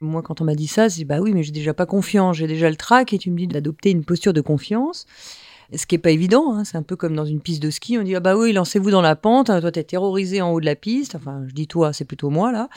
Moi, 0.01 0.23
quand 0.23 0.41
on 0.41 0.45
m'a 0.45 0.57
dit 0.57 0.67
ça, 0.67 0.91
c'est 0.91 1.05
bah 1.05 1.21
oui, 1.21 1.33
mais 1.33 1.45
j'ai 1.45 1.53
déjà 1.53 1.75
pas 1.75 1.87
confiance, 1.87 2.37
j'ai 2.37 2.49
déjà 2.49 2.69
le 2.69 2.77
trac, 2.77 3.13
et 3.13 3.19
tu 3.19 3.31
me 3.31 3.37
dis 3.37 3.47
d'adopter 3.47 3.91
une 3.91 4.05
posture 4.05 4.33
de 4.33 4.41
confiance. 4.41 5.07
Ce 5.75 5.87
qui 5.87 5.95
est 5.95 5.99
pas 5.99 6.11
évident, 6.11 6.55
hein, 6.55 6.65
c'est 6.65 6.77
un 6.77 6.83
peu 6.83 6.97
comme 6.97 7.17
dans 7.17 7.25
une 7.25 7.41
piste 7.41 7.63
de 7.63 7.71
ski, 7.71 7.97
on 7.99 8.03
dit 8.03 8.15
ah 8.15 8.21
bah 8.21 8.37
oui, 8.37 8.53
lancez-vous 8.53 8.91
dans 8.91 9.01
la 9.01 9.17
pente, 9.17 9.49
hein, 9.49 9.61
toi 9.61 9.73
t'es 9.73 9.85
terrorisé 9.85 10.43
en 10.43 10.51
haut 10.53 10.61
de 10.61 10.67
la 10.67 10.77
piste, 10.77 11.15
enfin 11.15 11.45
je 11.47 11.55
dis 11.55 11.67
toi, 11.67 11.93
c'est 11.93 12.05
plutôt 12.05 12.29
moi 12.29 12.53
là, 12.53 12.69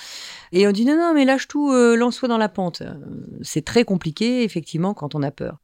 et 0.54 0.68
on 0.68 0.72
dit 0.72 0.86
non 0.86 0.96
non 0.96 1.14
mais 1.14 1.26
lâche 1.26 1.48
tout, 1.48 1.72
euh, 1.72 1.96
lance-toi 1.96 2.30
dans 2.30 2.38
la 2.38 2.48
pente. 2.48 2.82
Euh, 2.82 2.94
c'est 3.42 3.66
très 3.66 3.84
compliqué 3.84 4.44
effectivement 4.44 4.94
quand 4.94 5.14
on 5.14 5.24
a 5.24 5.32
peur. 5.32 5.58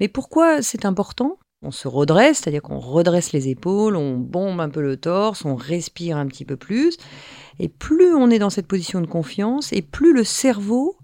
Mais 0.00 0.08
pourquoi 0.08 0.62
c'est 0.62 0.86
important? 0.86 1.38
On 1.60 1.70
se 1.70 1.86
redresse, 1.86 2.38
c'est-à-dire 2.38 2.62
qu'on 2.62 2.78
redresse 2.78 3.32
les 3.32 3.48
épaules, 3.48 3.94
on 3.94 4.16
bombe 4.16 4.60
un 4.60 4.68
peu 4.68 4.82
le 4.82 4.96
torse, 4.96 5.44
on 5.44 5.54
respire 5.54 6.16
un 6.16 6.26
petit 6.26 6.44
peu 6.44 6.56
plus. 6.56 6.96
Et 7.60 7.68
plus 7.68 8.14
on 8.14 8.30
est 8.30 8.40
dans 8.40 8.50
cette 8.50 8.66
position 8.66 9.00
de 9.00 9.06
confiance, 9.06 9.72
et 9.72 9.82
plus 9.82 10.12
le 10.12 10.24
cerveau 10.24 10.96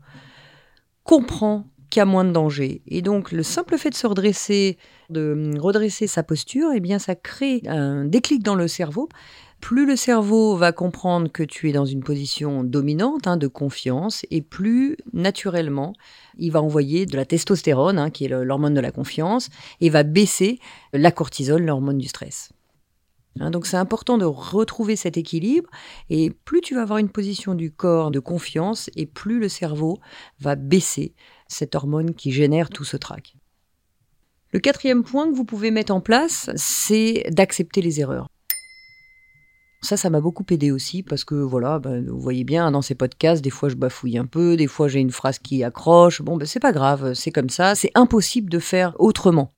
comprend 1.05 1.67
qu'il 1.91 2.01
y 2.01 2.03
a 2.03 2.07
moins 2.07 2.25
de 2.25 2.33
danger. 2.33 2.83
Et 2.87 3.03
donc 3.03 3.33
le 3.33 3.43
simple 3.43 3.79
fait 3.79 3.91
de 3.91 3.95
se 3.95 4.07
redresser, 4.07 4.79
de 5.11 5.53
redresser 5.59 6.07
sa 6.07 6.23
posture, 6.23 6.71
eh 6.75 6.81
bien 6.81 6.99
ça 6.99 7.15
crée 7.15 7.63
un 7.67 8.05
déclic 8.05 8.43
dans 8.43 8.55
le 8.55 8.69
cerveau. 8.69 9.09
Plus 9.61 9.87
le 9.87 9.97
cerveau 9.97 10.57
va 10.57 10.71
comprendre 10.71 11.33
que 11.33 11.43
tu 11.43 11.69
es 11.69 11.73
dans 11.73 11.85
une 11.85 12.05
position 12.05 12.63
dominante, 12.63 13.27
hein, 13.27 13.37
de 13.37 13.49
confiance, 13.49 14.25
et 14.31 14.41
plus 14.41 14.97
naturellement, 15.13 15.95
il 16.39 16.53
va 16.53 16.63
envoyer 16.63 17.07
de 17.07 17.17
la 17.17 17.25
testostérone, 17.25 17.99
hein, 17.99 18.11
qui 18.11 18.25
est 18.25 18.29
l'hormone 18.29 18.75
de 18.75 18.81
la 18.81 18.93
confiance, 18.93 19.51
et 19.81 19.91
va 19.91 20.05
baisser 20.05 20.61
la 20.93 21.11
cortisol, 21.11 21.65
l'hormone 21.65 21.99
du 21.99 22.07
stress. 22.07 22.53
Hein, 23.41 23.51
donc 23.51 23.67
c'est 23.67 23.77
important 23.77 24.19
de 24.19 24.25
retrouver 24.25 24.97
cet 24.97 25.17
équilibre 25.17 25.69
et 26.11 26.31
plus 26.31 26.61
tu 26.61 26.75
vas 26.75 26.83
avoir 26.83 26.99
une 26.99 27.11
position 27.11 27.55
du 27.55 27.71
corps 27.71 28.11
de 28.11 28.21
confiance 28.21 28.91
et 28.97 29.07
plus 29.07 29.39
le 29.39 29.49
cerveau 29.49 29.99
va 30.41 30.57
baisser 30.57 31.15
cette 31.49 31.75
hormone 31.75 32.15
qui 32.15 32.31
génère 32.31 32.71
tout 32.71 32.85
ce 32.85 32.97
trac. 32.97 33.35
Le 34.53 34.61
quatrième 34.61 35.03
point 35.03 35.29
que 35.29 35.35
vous 35.35 35.45
pouvez 35.45 35.71
mettre 35.71 35.93
en 35.93 36.01
place, 36.01 36.51
c'est 36.55 37.25
d'accepter 37.31 37.83
les 37.83 38.01
erreurs. 38.01 38.29
Ça, 39.83 39.97
ça 39.97 40.11
m'a 40.11 40.21
beaucoup 40.21 40.45
aidé 40.51 40.71
aussi 40.71 41.03
parce 41.03 41.25
que 41.25 41.35
voilà, 41.35 41.79
ben, 41.79 42.09
vous 42.09 42.19
voyez 42.19 42.45
bien 42.45 42.71
dans 42.71 42.83
ces 42.83 42.95
podcasts, 42.95 43.43
des 43.43 43.51
fois 43.51 43.69
je 43.69 43.77
bafouille 43.77 44.19
un 44.19 44.27
peu, 44.27 44.57
des 44.57 44.67
fois 44.67 44.89
j'ai 44.89 45.01
une 45.01 45.13
phrase 45.13 45.39
qui 45.39 45.63
accroche. 45.63 46.21
Bon, 46.23 46.37
ben, 46.37 46.47
c'est 46.47 46.61
pas 46.61 46.73
grave, 46.73 47.15
c'est 47.15 47.31
comme 47.31 47.51
ça. 47.51 47.75
C'est 47.75 47.93
impossible 47.95 48.51
de 48.51 48.59
faire 48.59 48.95
autrement. 48.99 49.53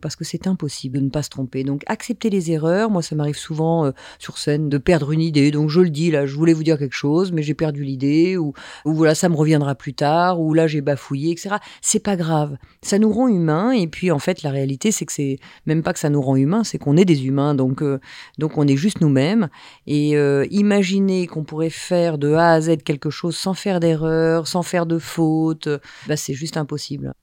Parce 0.00 0.16
que 0.16 0.24
c'est 0.24 0.46
impossible 0.46 0.98
de 0.98 1.04
ne 1.04 1.10
pas 1.10 1.22
se 1.22 1.30
tromper. 1.30 1.64
Donc 1.64 1.82
acceptez 1.86 2.30
les 2.30 2.50
erreurs. 2.50 2.90
Moi, 2.90 3.02
ça 3.02 3.14
m'arrive 3.14 3.36
souvent 3.36 3.86
euh, 3.86 3.92
sur 4.18 4.38
scène 4.38 4.68
de 4.68 4.78
perdre 4.78 5.12
une 5.12 5.20
idée. 5.20 5.50
Donc 5.50 5.70
je 5.70 5.80
le 5.80 5.90
dis 5.90 6.10
là, 6.10 6.26
je 6.26 6.34
voulais 6.34 6.52
vous 6.52 6.64
dire 6.64 6.78
quelque 6.78 6.94
chose, 6.94 7.32
mais 7.32 7.42
j'ai 7.42 7.54
perdu 7.54 7.84
l'idée, 7.84 8.36
ou, 8.36 8.52
ou 8.84 8.94
voilà, 8.94 9.14
ça 9.14 9.28
me 9.28 9.36
reviendra 9.36 9.74
plus 9.74 9.94
tard, 9.94 10.40
ou 10.40 10.54
là 10.54 10.66
j'ai 10.66 10.80
bafouillé, 10.80 11.32
etc. 11.32 11.56
C'est 11.80 12.02
pas 12.02 12.16
grave. 12.16 12.56
Ça 12.82 12.98
nous 12.98 13.12
rend 13.12 13.28
humains. 13.28 13.72
Et 13.72 13.86
puis 13.86 14.10
en 14.10 14.18
fait, 14.18 14.42
la 14.42 14.50
réalité, 14.50 14.92
c'est 14.92 15.06
que 15.06 15.12
c'est 15.12 15.38
même 15.66 15.82
pas 15.82 15.92
que 15.92 15.98
ça 15.98 16.10
nous 16.10 16.22
rend 16.22 16.36
humains, 16.36 16.64
c'est 16.64 16.78
qu'on 16.78 16.96
est 16.96 17.04
des 17.04 17.26
humains. 17.26 17.54
Donc 17.54 17.82
euh, 17.82 18.00
donc 18.38 18.58
on 18.58 18.66
est 18.66 18.76
juste 18.76 19.00
nous-mêmes. 19.00 19.48
Et 19.86 20.16
euh, 20.16 20.46
imaginer 20.50 21.26
qu'on 21.26 21.44
pourrait 21.44 21.70
faire 21.70 22.18
de 22.18 22.32
A 22.32 22.52
à 22.52 22.60
Z 22.60 22.78
quelque 22.84 23.10
chose 23.10 23.36
sans 23.36 23.54
faire 23.54 23.80
d'erreur, 23.80 24.46
sans 24.46 24.62
faire 24.62 24.86
de 24.86 24.98
faute, 24.98 25.68
bah, 26.06 26.16
c'est 26.16 26.34
juste 26.34 26.56
impossible. 26.56 27.14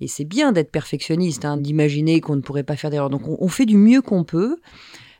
Et 0.00 0.08
c'est 0.08 0.24
bien 0.24 0.52
d'être 0.52 0.70
perfectionniste, 0.70 1.44
hein, 1.44 1.56
d'imaginer 1.56 2.20
qu'on 2.20 2.36
ne 2.36 2.40
pourrait 2.40 2.64
pas 2.64 2.76
faire 2.76 2.90
d'erreur. 2.90 3.10
Donc 3.10 3.22
on, 3.26 3.48
fait 3.48 3.66
du 3.66 3.76
mieux 3.76 4.02
qu'on 4.02 4.24
peut. 4.24 4.56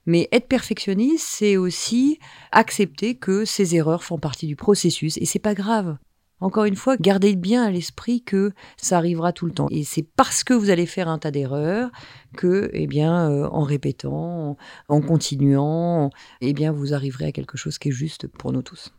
Mais 0.07 0.29
être 0.33 0.49
perfectionniste, 0.49 1.27
c'est 1.29 1.57
aussi 1.59 2.19
accepter 2.53 3.17
que 3.17 3.45
ces 3.45 3.77
erreurs 3.77 4.03
font 4.03 4.19
partie 4.19 4.47
du 4.47 4.57
processus 4.57 5.19
et 5.19 5.27
c'est 5.27 5.39
pas 5.39 5.55
grave. 5.55 5.99
Encore 6.41 6.65
une 6.65 6.77
fois, 6.77 6.97
gardez 6.97 7.37
bien 7.37 7.65
à 7.65 7.71
l'esprit 7.71 8.23
que 8.23 8.53
ça 8.79 8.97
arrivera 8.97 9.35
tout 9.35 9.45
le 9.45 9.53
temps. 9.53 9.69
Et 9.71 9.85
c'est 9.85 10.03
parce 10.03 10.43
que 10.43 10.55
vous 10.55 10.71
allez 10.71 10.87
faire 10.87 11.09
un 11.09 11.19
tas 11.19 11.31
d'erreurs 11.31 11.91
que, 12.35 12.71
eh 12.73 12.87
bien, 12.87 13.31
euh, 13.31 13.47
en 13.49 13.63
répétant, 13.63 14.57
en 14.89 15.01
continuant, 15.03 16.11
eh 16.41 16.55
bien, 16.55 16.73
vous 16.73 16.95
arriverez 16.95 17.27
à 17.27 17.33
quelque 17.33 17.59
chose 17.59 17.79
qui 17.79 17.89
est 17.89 17.93
juste 17.93 18.27
pour 18.27 18.53
nous 18.53 18.63
tous. 18.63 18.95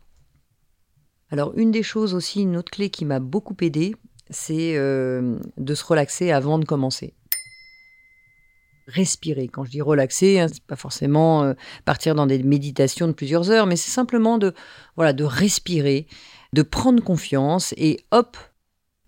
Alors, 1.30 1.52
une 1.56 1.72
des 1.72 1.82
choses 1.82 2.14
aussi, 2.14 2.42
une 2.42 2.56
autre 2.56 2.70
clé 2.70 2.90
qui 2.90 3.04
m'a 3.04 3.18
beaucoup 3.18 3.56
aidé, 3.60 3.96
c'est 4.32 4.76
euh, 4.76 5.38
de 5.56 5.74
se 5.74 5.84
relaxer 5.84 6.32
avant 6.32 6.58
de 6.58 6.64
commencer. 6.64 7.14
Respirer. 8.88 9.48
Quand 9.48 9.64
je 9.64 9.70
dis 9.70 9.80
relaxer, 9.80 10.40
hein, 10.40 10.48
c'est 10.52 10.62
pas 10.64 10.76
forcément 10.76 11.44
euh, 11.44 11.54
partir 11.84 12.14
dans 12.14 12.26
des 12.26 12.42
méditations 12.42 13.06
de 13.06 13.12
plusieurs 13.12 13.50
heures, 13.50 13.66
mais 13.66 13.76
c'est 13.76 13.90
simplement 13.90 14.38
de 14.38 14.54
voilà 14.96 15.12
de 15.12 15.24
respirer, 15.24 16.06
de 16.52 16.62
prendre 16.62 17.02
confiance 17.02 17.74
et 17.76 18.00
hop 18.10 18.36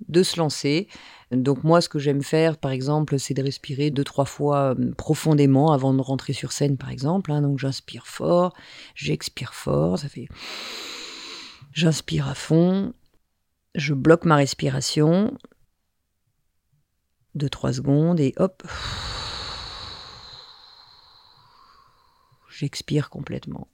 de 0.09 0.23
se 0.23 0.38
lancer. 0.38 0.88
Donc 1.31 1.64
moi, 1.64 1.81
ce 1.81 1.88
que 1.88 1.99
j'aime 1.99 2.23
faire, 2.23 2.57
par 2.57 2.71
exemple, 2.71 3.19
c'est 3.19 3.35
de 3.35 3.43
respirer 3.43 3.90
deux 3.90 4.04
trois 4.04 4.25
fois 4.25 4.75
euh, 4.78 4.93
profondément 4.97 5.73
avant 5.73 5.93
de 5.93 6.00
rentrer 6.00 6.33
sur 6.33 6.52
scène, 6.52 6.76
par 6.76 6.90
exemple. 6.90 7.33
Hein. 7.33 7.43
Donc 7.43 7.59
j'inspire 7.59 8.07
fort, 8.07 8.54
j'expire 8.95 9.54
fort, 9.54 9.99
ça 9.99 10.09
fait 10.09 10.28
j'inspire 11.73 12.28
à 12.28 12.35
fond, 12.35 12.95
je 13.75 13.95
bloque 13.95 14.25
ma 14.25 14.37
respiration. 14.37 15.37
de 17.35 17.49
3 17.49 17.73
secondes 17.73 18.21
et 18.21 18.33
hop. 18.37 18.62
J'expire 22.49 23.11
complètement. 23.11 23.66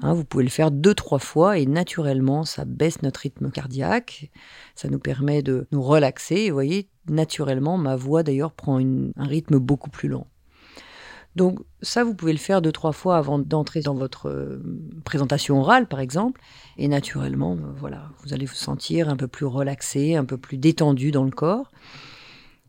Hein, 0.00 0.12
vous 0.12 0.24
pouvez 0.24 0.44
le 0.44 0.50
faire 0.50 0.70
deux, 0.70 0.94
trois 0.94 1.18
fois 1.18 1.58
et 1.58 1.66
naturellement, 1.66 2.44
ça 2.44 2.64
baisse 2.64 3.02
notre 3.02 3.20
rythme 3.20 3.50
cardiaque. 3.50 4.30
Ça 4.74 4.88
nous 4.88 4.98
permet 4.98 5.42
de 5.42 5.66
nous 5.72 5.82
relaxer. 5.82 6.36
Et 6.36 6.50
vous 6.50 6.56
voyez, 6.56 6.90
naturellement, 7.08 7.78
ma 7.78 7.96
voix 7.96 8.22
d'ailleurs 8.22 8.52
prend 8.52 8.78
un 8.78 9.26
rythme 9.26 9.58
beaucoup 9.58 9.90
plus 9.90 10.08
lent. 10.08 10.26
Donc 11.38 11.60
ça, 11.82 12.02
vous 12.02 12.14
pouvez 12.14 12.32
le 12.32 12.38
faire 12.38 12.60
deux, 12.60 12.72
trois 12.72 12.90
fois 12.90 13.16
avant 13.16 13.38
d'entrer 13.38 13.80
dans 13.80 13.94
votre 13.94 14.28
euh, 14.28 14.60
présentation 15.04 15.60
orale, 15.60 15.86
par 15.86 16.00
exemple. 16.00 16.40
Et 16.78 16.88
naturellement, 16.88 17.52
euh, 17.52 17.72
voilà, 17.76 18.10
vous 18.24 18.34
allez 18.34 18.44
vous 18.44 18.54
sentir 18.54 19.08
un 19.08 19.16
peu 19.16 19.28
plus 19.28 19.46
relaxé, 19.46 20.16
un 20.16 20.24
peu 20.24 20.36
plus 20.36 20.58
détendu 20.58 21.12
dans 21.12 21.22
le 21.22 21.30
corps. 21.30 21.70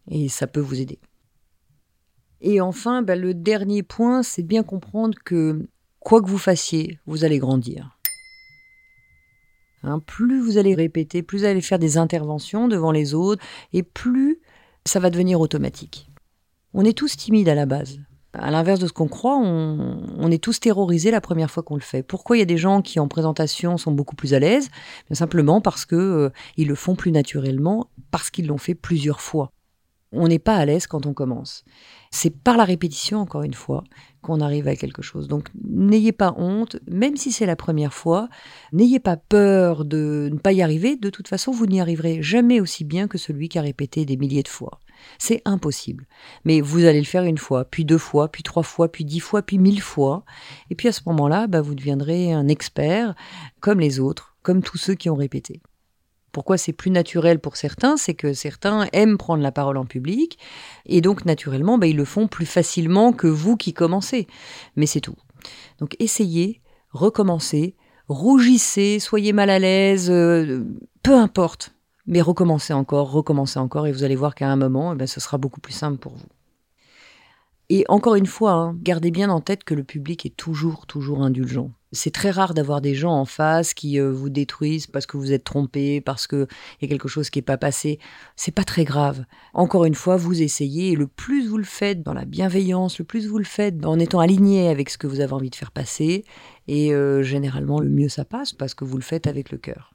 Et 0.08 0.30
ça 0.30 0.46
peut 0.46 0.60
vous 0.60 0.80
aider. 0.80 1.00
Et 2.42 2.62
enfin, 2.62 3.02
bah, 3.02 3.16
le 3.16 3.34
dernier 3.34 3.82
point, 3.82 4.22
c'est 4.22 4.44
bien 4.44 4.62
comprendre 4.62 5.18
que 5.26 5.68
quoi 6.00 6.22
que 6.22 6.30
vous 6.30 6.38
fassiez, 6.38 7.00
vous 7.08 7.24
allez 7.24 7.40
grandir. 7.40 7.98
Hein, 9.82 9.98
plus 9.98 10.42
vous 10.42 10.60
allez 10.60 10.76
répéter, 10.76 11.24
plus 11.24 11.40
vous 11.40 11.46
allez 11.46 11.62
faire 11.62 11.80
des 11.80 11.98
interventions 11.98 12.68
devant 12.68 12.92
les 12.92 13.16
autres, 13.16 13.44
et 13.74 13.82
plus 13.82 14.42
ça 14.86 15.00
va 15.00 15.10
devenir 15.10 15.42
automatique. 15.42 16.12
On 16.76 16.86
est 16.86 16.96
tous 16.96 17.18
timides 17.18 17.50
à 17.50 17.56
la 17.56 17.66
base. 17.66 18.00
À 18.34 18.52
l'inverse 18.52 18.80
de 18.80 18.86
ce 18.86 18.94
qu'on 18.94 19.08
croit, 19.08 19.38
on, 19.38 20.30
est 20.30 20.44
tous 20.44 20.60
terrorisés 20.60 21.10
la 21.10 21.22
première 21.22 21.50
fois 21.50 21.64
qu'on 21.64 21.76
le 21.76 21.82
fait. 21.82 22.04
Pourquoi 22.04 22.38
il 22.38 22.40
y 22.40 22.44
a 22.44 22.46
des 22.46 22.58
gens 22.58 22.84
qui 22.84 23.00
en 23.00 23.08
présentation 23.08 23.78
sont 23.78 23.92
beaucoup 23.92 24.16
plus 24.16 24.36
à 24.36 24.40
l'aise? 24.40 24.70
Simplement 25.12 25.62
parce 25.62 25.86
que 25.86 25.96
euh, 25.96 26.30
ils 26.56 26.68
le 26.68 26.76
font 26.76 26.96
plus 26.96 27.12
naturellement, 27.12 27.90
parce 28.12 28.30
qu'ils 28.30 28.46
l'ont 28.46 28.60
fait 28.60 28.76
plusieurs 28.76 29.20
fois. 29.20 29.52
On 30.12 30.28
n'est 30.28 30.40
pas 30.40 30.56
à 30.56 30.66
l'aise 30.66 30.86
quand 30.86 31.08
on 31.08 31.14
commence. 31.14 31.64
C'est 32.12 32.32
par 32.32 32.58
la 32.58 32.66
répétition, 32.66 33.20
encore 33.20 33.44
une 33.44 33.54
fois, 33.54 33.84
qu'on 34.22 34.42
arrive 34.42 34.68
à 34.68 34.76
quelque 34.76 35.02
chose. 35.02 35.28
Donc 35.28 35.50
n'ayez 35.64 36.12
pas 36.12 36.36
honte, 36.38 36.78
même 36.88 37.16
si 37.16 37.32
c'est 37.32 37.46
la 37.46 37.56
première 37.56 37.94
fois, 37.94 38.30
n'ayez 38.74 39.00
pas 39.00 39.18
peur 39.18 39.86
de 39.86 40.30
ne 40.32 40.38
pas 40.38 40.52
y 40.52 40.62
arriver. 40.62 40.96
De 40.96 41.10
toute 41.10 41.28
façon, 41.28 41.52
vous 41.52 41.66
n'y 41.66 41.82
arriverez 41.82 42.22
jamais 42.22 42.60
aussi 42.60 42.84
bien 42.84 43.08
que 43.08 43.18
celui 43.18 43.50
qui 43.50 43.58
a 43.58 43.64
répété 43.64 44.06
des 44.06 44.18
milliers 44.18 44.44
de 44.44 44.48
fois. 44.48 44.80
C'est 45.18 45.42
impossible. 45.46 46.08
Mais 46.46 46.62
vous 46.62 46.86
allez 46.86 47.00
le 47.00 47.06
faire 47.06 47.24
une 47.24 47.38
fois, 47.38 47.66
puis 47.66 47.86
deux 47.86 47.98
fois, 47.98 48.30
puis 48.30 48.44
trois 48.44 48.64
fois, 48.64 48.92
puis 48.92 49.06
dix 49.06 49.20
fois, 49.20 49.42
puis 49.42 49.58
mille 49.58 49.82
fois. 49.82 50.24
Et 50.70 50.76
puis 50.76 50.88
à 50.88 50.92
ce 50.92 51.02
moment-là, 51.08 51.48
bah, 51.48 51.62
vous 51.62 51.76
deviendrez 51.76 52.34
un 52.34 52.48
expert 52.48 53.16
comme 53.60 53.80
les 53.80 54.00
autres, 54.00 54.36
comme 54.42 54.64
tous 54.64 54.78
ceux 54.78 54.96
qui 54.96 55.10
ont 55.10 55.16
répété. 55.16 55.62
Pourquoi 56.32 56.58
c'est 56.58 56.74
plus 56.74 56.92
naturel 56.92 57.40
pour 57.40 57.58
certains 57.58 57.98
C'est 57.98 58.14
que 58.14 58.34
certains 58.34 58.88
aiment 58.94 59.18
prendre 59.18 59.42
la 59.42 59.52
parole 59.52 59.78
en 59.78 59.86
public, 59.86 60.38
et 60.86 61.02
donc 61.02 61.26
naturellement, 61.26 61.78
bah, 61.78 61.88
ils 61.88 61.98
le 61.98 62.06
font 62.06 62.28
plus 62.28 62.46
facilement 62.46 63.14
que 63.14 63.28
vous 63.28 63.58
qui 63.58 63.74
commencez. 63.74 64.28
Mais 64.76 64.86
c'est 64.86 65.02
tout. 65.02 65.16
Donc 65.80 65.96
essayez, 66.00 66.62
recommencez, 66.92 67.76
rougissez, 68.08 69.00
soyez 69.00 69.34
mal 69.34 69.50
à 69.50 69.60
l'aise, 69.60 70.10
euh, 70.12 70.66
peu 71.04 71.16
importe 71.16 71.74
mais 72.06 72.22
recommencez 72.22 72.74
encore, 72.74 73.12
recommencez 73.12 73.60
encore, 73.60 73.88
et 73.88 73.92
vous 73.92 74.04
allez 74.04 74.16
voir 74.16 74.36
qu'à 74.36 74.50
un 74.50 74.56
moment, 74.56 74.94
eh 74.94 74.96
ben, 74.96 75.08
ce 75.08 75.20
sera 75.20 75.38
beaucoup 75.38 75.60
plus 75.60 75.74
simple 75.74 75.98
pour 75.98 76.14
vous. 76.14 76.28
Et 77.72 77.86
encore 77.88 78.16
une 78.16 78.26
fois, 78.26 78.54
hein, 78.54 78.78
gardez 78.82 79.12
bien 79.12 79.30
en 79.30 79.42
tête 79.42 79.64
que 79.64 79.76
le 79.76 79.84
public 79.84 80.26
est 80.26 80.36
toujours, 80.36 80.88
toujours 80.88 81.22
indulgent. 81.22 81.72
C'est 81.92 82.14
très 82.14 82.32
rare 82.32 82.56
d'avoir 82.56 82.82
des 82.82 82.96
gens 82.96 83.14
en 83.14 83.26
face 83.26 83.76
qui 83.76 84.00
euh, 84.00 84.12
vous 84.12 84.30
détruisent 84.30 84.88
parce 84.88 85.06
que 85.06 85.18
vous 85.18 85.32
êtes 85.34 85.44
trompé, 85.44 86.02
parce 86.02 86.26
qu'il 86.26 86.48
y 86.82 86.86
a 86.86 86.88
quelque 86.88 87.08
chose 87.08 87.30
qui 87.30 87.38
n'est 87.38 87.44
pas 87.44 87.58
passé. 87.58 88.00
C'est 88.36 88.54
pas 88.54 88.64
très 88.64 88.86
grave. 88.86 89.24
Encore 89.54 89.86
une 89.86 89.94
fois, 89.94 90.16
vous 90.16 90.42
essayez 90.42 90.92
et 90.92 90.96
le 90.96 91.06
plus 91.06 91.48
vous 91.48 91.58
le 91.58 91.64
faites 91.64 92.02
dans 92.02 92.14
la 92.14 92.26
bienveillance, 92.26 92.98
le 92.98 93.06
plus 93.06 93.28
vous 93.28 93.38
le 93.38 93.44
faites 93.44 93.86
en 93.86 94.00
étant 94.00 94.20
aligné 94.20 94.70
avec 94.70 94.90
ce 94.90 94.98
que 94.98 95.08
vous 95.08 95.20
avez 95.20 95.34
envie 95.34 95.52
de 95.52 95.56
faire 95.56 95.72
passer, 95.72 96.26
et 96.68 96.94
euh, 96.94 97.22
généralement 97.22 97.80
le 97.80 97.90
mieux 97.90 98.10
ça 98.10 98.26
passe 98.26 98.52
parce 98.52 98.74
que 98.74 98.84
vous 98.84 98.98
le 98.98 99.04
faites 99.04 99.28
avec 99.28 99.52
le 99.52 99.60
cœur. 99.60 99.94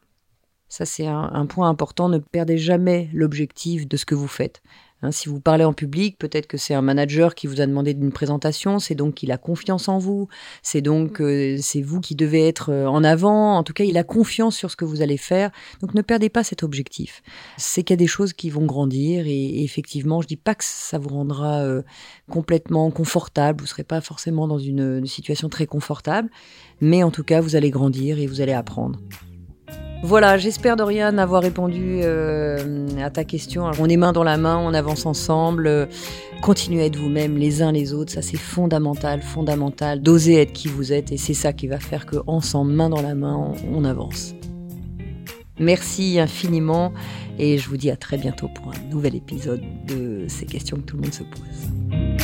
Ça, 0.76 0.84
c'est 0.86 1.06
un, 1.06 1.46
point 1.46 1.68
important. 1.68 2.08
Ne 2.08 2.18
perdez 2.18 2.58
jamais 2.58 3.08
l'objectif 3.12 3.86
de 3.86 3.96
ce 3.96 4.04
que 4.04 4.16
vous 4.16 4.26
faites. 4.26 4.60
Hein, 5.02 5.12
si 5.12 5.28
vous 5.28 5.38
parlez 5.38 5.62
en 5.62 5.72
public, 5.72 6.18
peut-être 6.18 6.48
que 6.48 6.56
c'est 6.56 6.74
un 6.74 6.82
manager 6.82 7.36
qui 7.36 7.46
vous 7.46 7.60
a 7.60 7.66
demandé 7.66 7.94
d'une 7.94 8.10
présentation, 8.10 8.80
c'est 8.80 8.96
donc 8.96 9.14
qu'il 9.14 9.30
a 9.30 9.38
confiance 9.38 9.86
en 9.86 9.98
vous, 9.98 10.26
c'est 10.62 10.80
donc 10.80 11.20
euh, 11.20 11.58
c'est 11.60 11.80
vous 11.80 12.00
qui 12.00 12.16
devez 12.16 12.48
être 12.48 12.72
euh, 12.72 12.86
en 12.86 13.04
avant, 13.04 13.56
en 13.56 13.62
tout 13.62 13.72
cas 13.72 13.84
il 13.84 13.96
a 13.96 14.02
confiance 14.02 14.56
sur 14.56 14.68
ce 14.68 14.74
que 14.74 14.84
vous 14.84 15.00
allez 15.00 15.16
faire, 15.16 15.52
donc 15.80 15.94
ne 15.94 16.02
perdez 16.02 16.28
pas 16.28 16.42
cet 16.42 16.64
objectif. 16.64 17.22
C'est 17.56 17.84
qu'il 17.84 17.94
y 17.94 17.98
a 17.98 18.04
des 18.04 18.08
choses 18.08 18.32
qui 18.32 18.50
vont 18.50 18.66
grandir 18.66 19.28
et, 19.28 19.62
effectivement 19.62 20.22
je 20.22 20.26
dis 20.26 20.36
pas 20.36 20.56
que 20.56 20.64
ça 20.64 20.98
vous 20.98 21.10
rendra 21.10 21.60
euh, 21.60 21.82
complètement 22.28 22.90
confortable, 22.90 23.60
vous 23.60 23.68
serez 23.68 23.84
pas 23.84 24.00
forcément 24.00 24.48
dans 24.48 24.58
une 24.58 25.06
situation 25.06 25.48
très 25.48 25.66
confortable, 25.66 26.30
mais 26.80 27.04
en 27.04 27.12
tout 27.12 27.22
cas 27.22 27.40
vous 27.40 27.54
allez 27.54 27.70
grandir 27.70 28.18
et 28.18 28.26
vous 28.26 28.40
allez 28.40 28.54
apprendre. 28.54 28.98
Voilà, 30.06 30.36
j'espère 30.36 30.76
Dorian 30.76 31.16
avoir 31.16 31.42
répondu 31.42 32.00
euh, 32.02 32.86
à 33.02 33.08
ta 33.08 33.24
question. 33.24 33.70
on 33.80 33.88
est 33.88 33.96
main 33.96 34.12
dans 34.12 34.22
la 34.22 34.36
main, 34.36 34.58
on 34.58 34.74
avance 34.74 35.06
ensemble. 35.06 35.88
continuez 36.42 36.82
à 36.82 36.84
être 36.84 36.96
vous-même 36.96 37.38
les 37.38 37.62
uns 37.62 37.72
les 37.72 37.94
autres, 37.94 38.12
ça 38.12 38.20
c'est 38.20 38.36
fondamental, 38.36 39.22
fondamental. 39.22 40.02
D'oser 40.02 40.42
être 40.42 40.52
qui 40.52 40.68
vous 40.68 40.92
êtes 40.92 41.10
et 41.10 41.16
c'est 41.16 41.32
ça 41.32 41.54
qui 41.54 41.68
va 41.68 41.78
faire 41.78 42.04
que 42.04 42.16
ensemble, 42.26 42.72
main 42.72 42.90
dans 42.90 43.00
la 43.00 43.14
main, 43.14 43.52
on 43.72 43.82
avance. 43.86 44.34
Merci 45.58 46.20
infiniment 46.20 46.92
et 47.38 47.56
je 47.56 47.66
vous 47.66 47.78
dis 47.78 47.90
à 47.90 47.96
très 47.96 48.18
bientôt 48.18 48.48
pour 48.54 48.72
un 48.72 48.90
nouvel 48.90 49.14
épisode 49.14 49.62
de 49.86 50.26
ces 50.28 50.44
questions 50.44 50.76
que 50.76 50.82
tout 50.82 50.96
le 50.96 51.04
monde 51.04 51.14
se 51.14 51.22
pose. 51.22 52.23